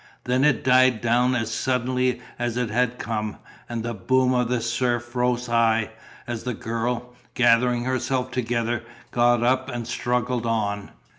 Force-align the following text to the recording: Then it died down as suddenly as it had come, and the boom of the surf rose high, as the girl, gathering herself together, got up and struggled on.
Then 0.23 0.43
it 0.43 0.63
died 0.63 0.99
down 0.99 1.35
as 1.35 1.51
suddenly 1.53 2.21
as 2.39 2.57
it 2.57 2.71
had 2.71 2.97
come, 2.97 3.37
and 3.69 3.83
the 3.83 3.93
boom 3.93 4.33
of 4.33 4.47
the 4.49 4.59
surf 4.59 5.15
rose 5.15 5.45
high, 5.45 5.91
as 6.25 6.41
the 6.43 6.55
girl, 6.55 7.13
gathering 7.35 7.83
herself 7.83 8.31
together, 8.31 8.81
got 9.11 9.43
up 9.43 9.69
and 9.69 9.85
struggled 9.87 10.47
on. 10.47 10.89